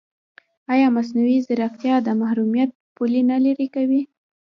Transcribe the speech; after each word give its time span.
ایا 0.73 0.87
مصنوعي 0.97 1.37
ځیرکتیا 1.47 1.95
د 2.03 2.07
محرمیت 2.19 2.69
پولې 2.95 3.21
نه 3.29 3.37
نری 3.43 3.67
کوي؟ 3.75 4.01